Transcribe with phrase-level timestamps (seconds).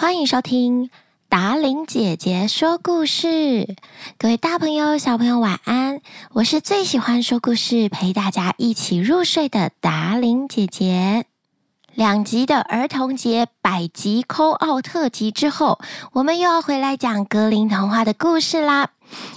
[0.00, 0.90] 欢迎收听
[1.28, 3.74] 达伶姐姐说故事，
[4.16, 6.02] 各位大朋友、小朋友晚安！
[6.30, 11.26] 我是最喜欢说故事、陪大家一起入睡的达伶姐姐。
[11.94, 15.80] 两集的儿童节百集扣奥特辑之后，
[16.12, 18.90] 我们又要回来讲格林童话的故事啦。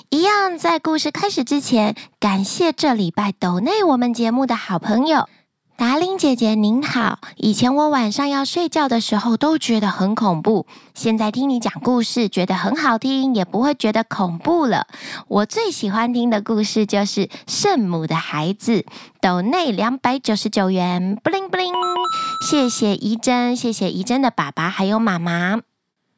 [0.09, 5.27] 一样，在故事开始之前，感谢这礼拜抖内我们节目的好朋友。
[5.81, 14.85] 达令姐姐您好，以前我晚上要睡觉的时候都觉得很恐怖，现在听你讲故事觉得很好听，也不会觉得恐怖了。
[15.27, 18.81] 我最喜欢听的故事就是《圣母的孩子》，
[19.19, 21.73] 抖内两百九十九元，布灵布灵，
[22.47, 25.61] 谢谢怡珍，谢谢怡珍的爸爸还有妈妈。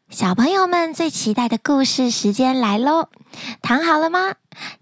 [0.10, 3.08] 小朋友们最期待的故事时间来喽，
[3.62, 4.34] 躺好了吗？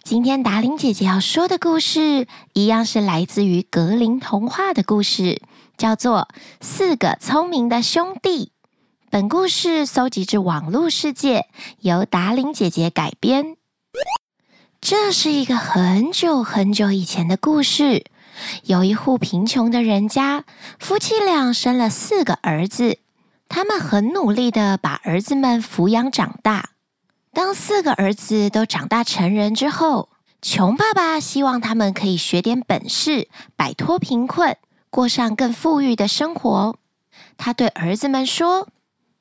[0.04, 5.42] 今天达玲姐姐要说的故事，一样是来自于格林童话的故事，
[5.78, 6.28] 叫做
[6.60, 8.46] 《四个聪明的兄弟》。
[9.10, 11.48] 本故事搜集自网络世界，
[11.80, 13.58] 由达玲姐姐改编。
[14.80, 18.06] 这是一个很久很久以前的故事，
[18.64, 20.46] 有一户贫穷的人家，
[20.80, 22.98] 夫妻俩生了四个儿子。
[23.48, 26.70] 他们很努力的把儿子们抚养长大。
[27.34, 30.10] 当四个儿子都长大成人之后，
[30.42, 34.58] 穷爸爸希望他们可以学点本事，摆脱贫困，
[34.90, 36.78] 过上更富裕的生活。
[37.38, 38.68] 他对儿子们说：“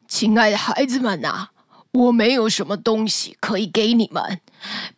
[0.08, 1.48] 亲爱的孩子们呐，
[1.92, 4.40] 我没有什么东西可以给你们。”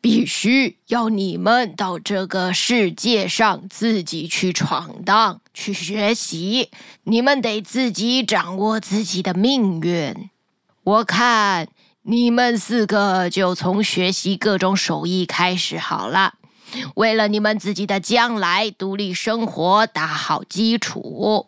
[0.01, 6.71] 必须要你们到这个世界上自己去闯荡、去学习。
[7.05, 10.31] 你们得自己掌握自己的命运。
[10.83, 11.69] 我看
[12.05, 16.35] 你们四个就从学习各种手艺开始好了，
[16.97, 21.47] 为了你们自己的将来独立生活打好基础。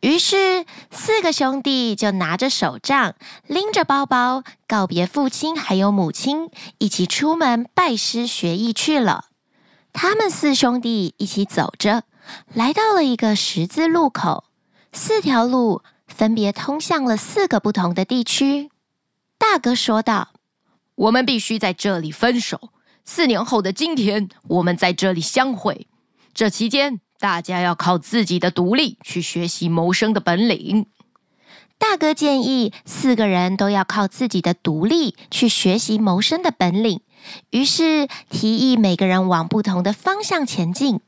[0.00, 3.14] 于是，四个兄弟就拿着手杖，
[3.46, 6.48] 拎着包包，告别父亲还有母亲，
[6.78, 9.26] 一起出门拜师学艺去了。
[9.92, 12.04] 他们四兄弟一起走着，
[12.54, 14.44] 来到了一个十字路口，
[14.90, 18.70] 四条路分别通向了四个不同的地区。
[19.42, 20.28] 大哥说道
[20.94, 22.70] ：“我们必须在这里分手，
[23.04, 25.88] 四年后的今天，我们在这里相会。
[26.32, 30.86] 这期间。”大家要靠自己的独立去学习谋生的本领。
[31.78, 37.00] 大哥建议四个人都要靠自己的独立去学习谋生的本领，
[37.50, 40.98] 于是提议每个人往不同的方向前进。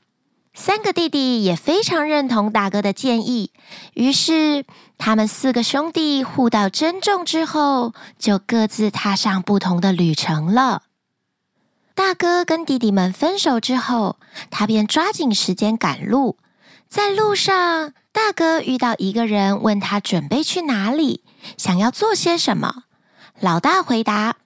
[0.57, 3.51] 三个弟弟也非常认同大哥的建议，
[3.95, 4.65] 于是
[4.97, 10.83] 他们四个兄弟互道珍重之后，就各自踏上不同的旅程了。
[11.97, 14.19] 大哥跟弟弟们分手之后，
[14.51, 16.39] 他便抓紧时间赶路。
[16.89, 21.25] 在路上，大哥遇到一个人，问他准备去哪里，
[21.57, 22.85] 想要做些什么。
[23.41, 24.37] 老大回答：“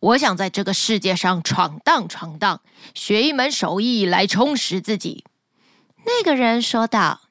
[0.00, 2.60] 我想在这个世界上闯荡闯荡，
[2.92, 5.24] 学一门手艺来充实自己。”
[6.04, 7.22] 那个人说道：“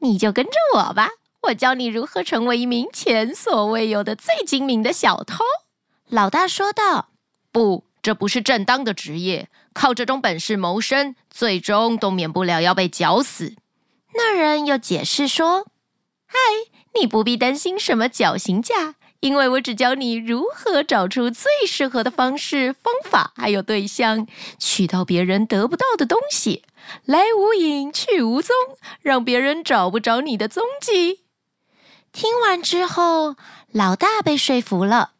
[0.00, 1.10] 你就跟着我吧，
[1.42, 5.44] 我教你如何成为一名前所未有的最精明的小偷。”
[6.08, 7.10] 老大说道
[7.52, 13.54] ：“不。”这不是正当的职业，靠这种本事谋生，最终都免不了要被绞死。
[14.14, 15.68] 那人又解释说
[16.26, 16.36] ：“嗨，
[17.00, 24.26] 你不必担心什么绞刑架，因为我只教你如何找出最适合的方式、方法，还有对象，
[24.58, 26.64] 取到别人得不到的东西，
[27.04, 28.52] 来无影去无踪，
[29.00, 31.20] 让别人找不着你的踪迹。”
[32.12, 33.36] 听完之后，
[33.70, 35.12] 老大被说服了，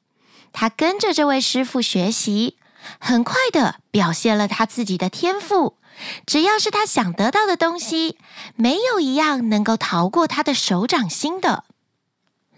[0.52, 2.58] 他跟着这位师傅学习。
[2.98, 5.78] 很快的表现了他自己的天赋，
[6.26, 8.18] 只要是他想得到的东西，
[8.56, 11.62] 没有一样能够逃过他的手掌心的。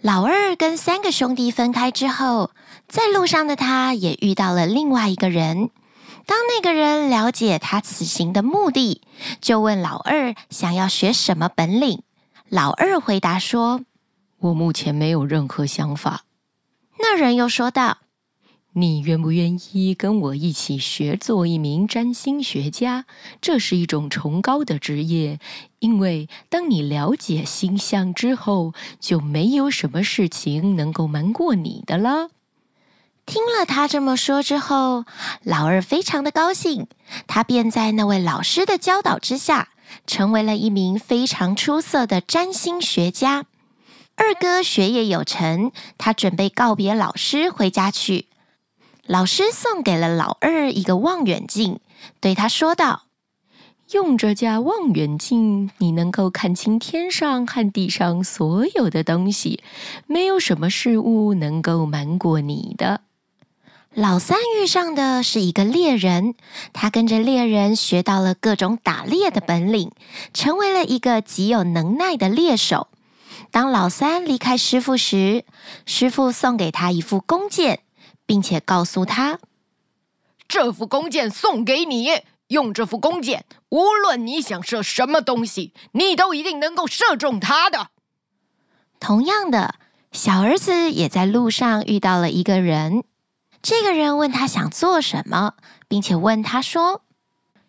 [0.05, 2.51] 老二跟三个兄弟分开之后，
[2.87, 5.71] 在路上的他也遇到了另外一个人。
[6.27, 9.01] 当那个人了解他此行的目的，
[9.41, 12.03] 就问老二想要学什么本领。
[12.49, 13.81] 老二回答说
[14.37, 16.21] ：“我目前没有任何想法。”
[17.01, 17.97] 那人又说道。
[18.77, 23.05] 你愿不愿意跟我一起学做一名占星学家？
[23.39, 25.39] 这是一种崇高的职业，
[25.79, 32.31] 因为当你了解星象之后，就没有什么事情能够瞒过你的了。
[33.25, 35.05] 听了他这么说之后，
[35.41, 36.87] 老二非常的高兴，
[37.27, 39.69] 他便在那位老师的教导之下，
[40.05, 43.45] 成为了一名非常出色的占星学家。
[44.15, 48.27] 二哥学业有成，他准备告别老师回家去。
[49.07, 51.79] 老师送给了老二一个望远镜，
[52.19, 53.03] 对他说道
[53.93, 59.61] ：“用这架望远镜，你能够看清天上和地上所有的东西，
[60.07, 63.01] 没有什么事物能够瞒过你的。
[63.93, 66.33] 老三遇上的是一个猎人，
[66.73, 69.91] 他跟着猎人学到了各种打猎的本领，
[70.33, 72.87] 成为了一个极有能耐的猎手。
[73.51, 75.45] 当老三离开师傅时，
[75.85, 77.79] 师傅送给他一副弓箭，
[78.25, 79.39] 并且告诉他
[80.47, 82.09] ：“这副弓箭送给你。”
[82.49, 87.89] 用这副弓箭，无论你想射什么东西，你都一定能够射中它的。
[88.99, 89.73] 同样的，
[90.11, 93.03] 小儿子也在路上遇到了一个人。
[93.63, 95.55] 这个人问他想做什么，
[95.87, 97.01] 并且问他说：“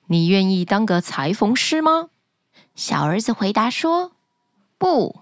[0.08, 2.10] 你愿意当个裁缝师吗？”
[2.76, 4.12] 小儿子回答说
[4.76, 5.20] ：“不，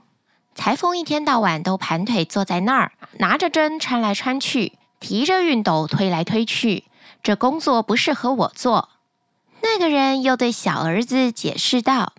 [0.56, 6.84] 裁缝一天到晚都盘腿坐在那儿，拿着针穿来穿去，提着熨斗推来推去，
[7.22, 8.88] 这工作不适合我做。”
[9.60, 12.14] 那个人又对小儿子解释道：“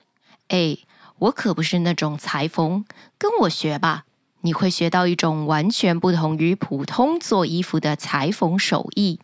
[0.49, 0.77] 哎，
[1.17, 2.85] 我可不是那种裁缝，
[3.17, 4.03] 跟我学吧，
[4.41, 9.19] 你会学到一种完全不同于普通做衣服的裁缝手艺。”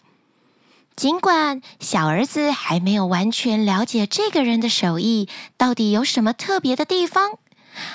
[0.98, 7.38] 尽管小儿子还没有完全了解这个人的手艺到底有什么特别的地方，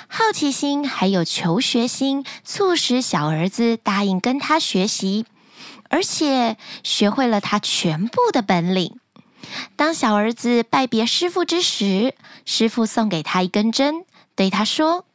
[0.07, 5.25] 好奇心还有求学心促使小儿子答应跟他学习，
[5.89, 8.99] 而且学会了他全部的本领。
[9.75, 14.05] 当小儿子拜别师傅之时，师傅送给他一根针，
[14.35, 15.05] 对他说：“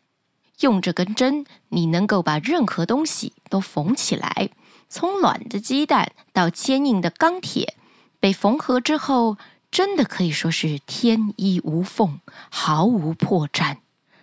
[0.60, 4.50] 用这根针，你能够把任何东西都缝起来，
[4.88, 7.76] 从软的鸡蛋到坚硬的钢铁，
[8.20, 9.36] 被缝合之后，
[9.70, 12.20] 真的可以说是天衣无缝，
[12.50, 13.78] 毫无破绽。”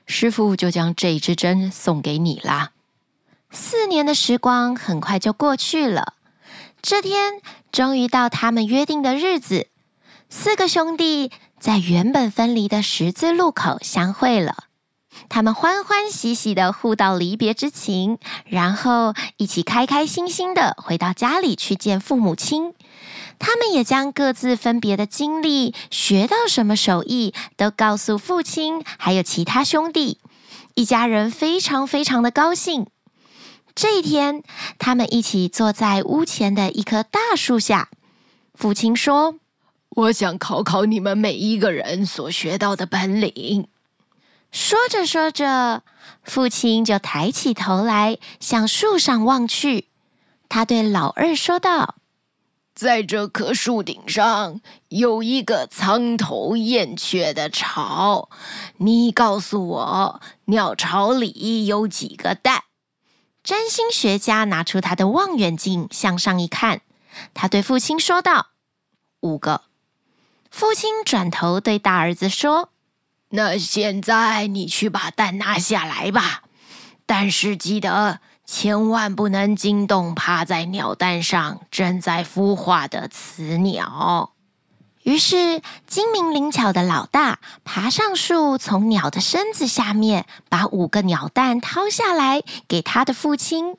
[0.08, 2.72] 师傅就将这支针送给你啦。
[3.52, 6.14] 四年的时光很快就过去了，
[6.82, 7.42] 这天
[7.72, 9.68] 终于到他们约定的日子。
[10.30, 14.66] 四个兄弟在原本分离的十字路口相会了，
[15.28, 22.74] 他们欢欢喜喜的互道离别之情，然后一起开开心心的回到家里去见父母亲。
[23.40, 30.20] 他们也将各自分别的经历、学到什么手艺，都告诉父亲还有其他兄弟。
[30.76, 32.88] 一家人非常非常的高兴。
[33.76, 34.44] 这一天，
[34.78, 37.90] 他们一起坐在屋前的一棵大树下。
[38.54, 39.36] 父亲说。
[39.96, 43.68] 我想考考你们每一个人所学到的本领。
[44.52, 45.82] 说着说着，
[46.24, 49.88] 父亲就抬起头来向树上望去。
[50.48, 51.96] 他对老二说道
[52.76, 58.30] ：“在这棵树顶上有一个苍头燕雀的巢，
[58.78, 62.62] 你告诉我，鸟巢里有几个蛋？”
[63.44, 66.82] 占星学家拿出他的望远镜向上一看，
[67.34, 68.48] 他对父亲说道
[69.22, 69.64] ：“五个。”
[70.52, 72.70] 父亲转头对大儿子说
[73.30, 76.44] ：“那现在你去把蛋拿下来吧，
[77.06, 84.34] 但是记得千万不能惊动趴在鸟蛋上正在孵化的雌鸟。”
[85.04, 93.76] 于是，精明灵巧的老大爬上树，从鸟的身子下面把五个鸟蛋掏下来，给他的父亲。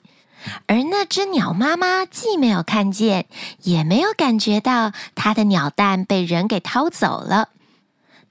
[0.67, 3.27] 而那只鸟妈妈既没有看见，
[3.63, 7.51] 也没有感觉到它的鸟蛋被人给掏走了。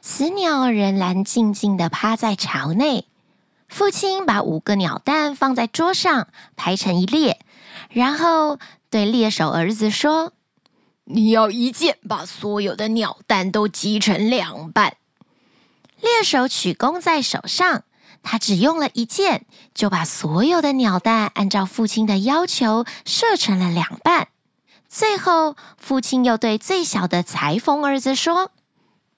[0.02, 3.06] 雌鸟仍然静静地趴在巢内。
[3.68, 7.40] 父亲把五个鸟蛋放在桌上，排成一列，
[7.92, 8.58] 然后
[8.90, 10.34] 对猎手儿子说
[11.10, 14.96] ：“你要一箭把所有的鸟蛋都击成两半。”
[16.02, 17.84] 猎手曲弓在手上。
[18.22, 24.28] 他只用了一箭，就把所有的鸟蛋按照父亲的要求射成了两半。
[24.90, 28.52] 最后，父亲又对最小的裁缝儿子说：“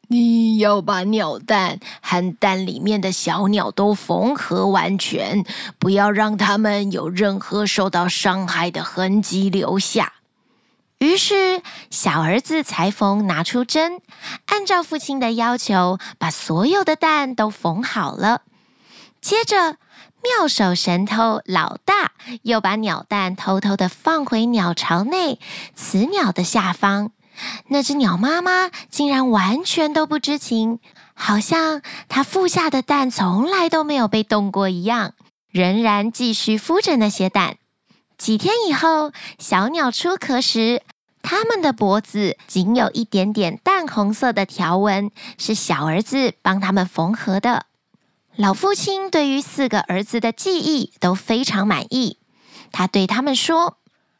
[0.09, 5.43] 你要把鸟蛋和蛋里面的小鸟都缝合完全，
[5.79, 10.13] 不要让它们有任何受到伤害的痕迹留下。”
[11.01, 14.01] 于是，小儿子裁缝拿出针，
[14.45, 18.43] 按照父亲的要求，把所有的蛋都缝好了。
[19.19, 19.77] 接着，
[20.21, 22.11] 妙手神偷老大
[22.43, 25.39] 又把鸟蛋偷偷的放回鸟巢内，
[25.75, 27.09] 雌鸟的下方。
[27.69, 30.77] 那只鸟妈妈竟然完全都不知情，
[31.15, 35.13] 好像它孵下的蛋从来都没有被动过一样，
[35.49, 37.57] 仍然继续孵着那些蛋。
[38.19, 40.83] 几天以后，小鸟出壳时，
[41.31, 47.67] 他们的脖子仅有一点点淡红色的条纹，是小儿子帮他们缝合的。
[48.35, 52.17] 老父亲对于四个儿子的技艺都非常满意，
[52.73, 53.77] 他对他们说：“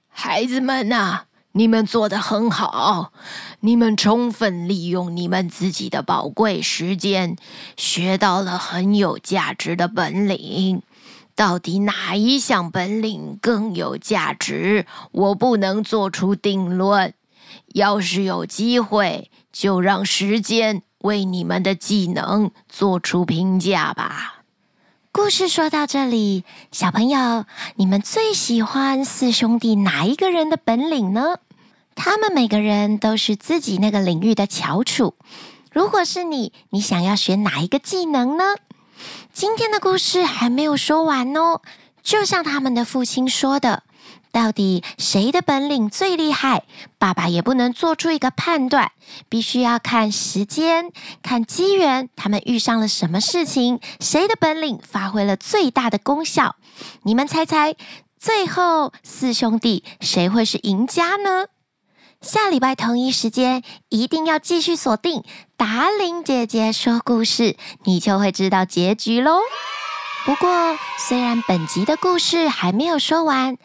[0.07, 3.11] 孩子们呐，你们做得很好，
[3.59, 7.35] 你们充分利用你们自己的宝贵时间，
[7.75, 10.81] 学到了很有价值的本领。
[11.35, 14.85] 到底哪一项本领更有价值？
[15.11, 17.13] 我不能做出定论。
[17.73, 24.43] 要是有机会，就让时间为你们的技能做出评价吧。
[25.11, 27.45] 故事说到这里，小朋友，
[27.75, 31.37] 你们最喜欢四兄弟哪一个人的本领呢？
[31.95, 35.15] 他们每个人都是自己那个领域的翘楚。
[35.71, 38.43] 如果是你，你想要学哪一个技能呢？
[39.33, 41.61] 今天的故事还没有说完哦，
[42.03, 43.83] 就像他们的父亲说的。
[44.31, 46.63] 到底谁的本领最厉害？
[46.97, 48.93] 爸爸也不能做出一个判断，
[49.27, 56.55] 必须要看时间、看机缘，他们遇上了什么事情，谁的本领发挥了最大的功效？
[57.03, 57.75] 你们猜猜，
[58.17, 61.47] 最后四兄弟谁会是赢家呢？
[62.21, 65.23] 下礼拜同一时间一定要继续锁定
[65.57, 69.39] 达伶姐姐说故事，你就会知道结局喽。
[70.23, 73.57] 不过，虽然本集的故事还没有说完。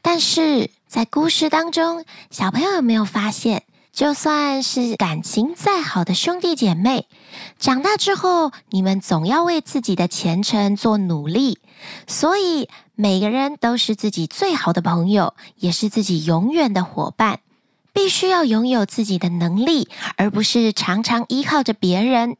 [0.00, 7.08] 但是在故事当中，小朋友有没有发现，就算是感情再好的兄弟姐妹，
[7.58, 11.58] 长大之后，你们总要为自己的前程做努力。
[12.06, 17.40] 所以每个人都是自己最好的朋友，也是自己永远的伙伴。
[17.94, 22.36] 必须要拥有自己的能力，而不是常常依靠着别人。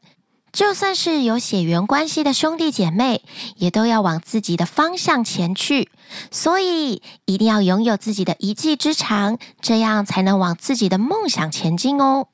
[0.51, 3.23] 就算是有血缘关系的兄弟姐妹，
[3.55, 5.89] 也都要往自己的方向前去。
[6.31, 12.27] 所以一定要拥有自己的一技之长，这样才能往自己的梦想前进哦。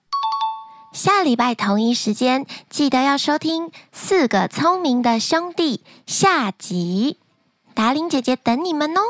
[0.94, 7.18] 下礼拜同一时间，记得要收听《四个聪明的兄弟》下集。
[7.74, 9.02] 达伶姐姐等你们哦。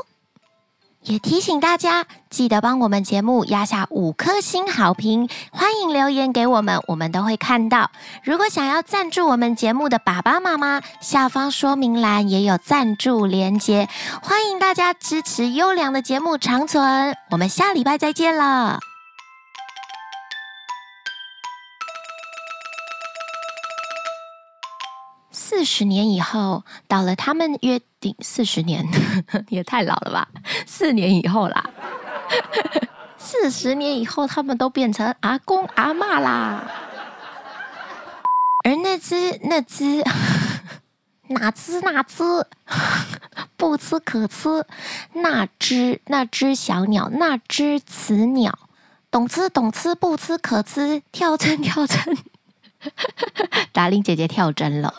[1.04, 7.90] 也提醒大家，记得帮我们节目压下五颗星好评，欢迎留言给我们，我们都会看到。
[8.24, 13.90] 如果想要赞助我们节目的爸爸妈妈，下方说明栏也有赞助连接，
[14.22, 17.16] 欢迎大家支持优良的节目长存。
[17.32, 18.91] 我们下礼拜再见了。
[25.62, 28.84] 四十年以后，到了他们约定四十年，
[29.50, 30.28] 也太老了吧？
[30.66, 31.70] 四年以后啦，
[33.20, 36.64] 四十年以后，他们都变成阿公阿妈啦。
[38.66, 40.04] 而那只那只
[41.28, 42.24] 哪只哪只
[43.56, 44.66] 不吃可吃，
[45.14, 48.58] 那只那只小鸟，那只雌鸟，
[49.12, 52.18] 懂吃懂吃不吃可吃，跳针跳针，
[53.72, 54.92] 达伶姐姐跳针了。